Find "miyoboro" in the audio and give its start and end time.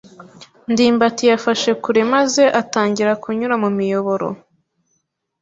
3.77-4.27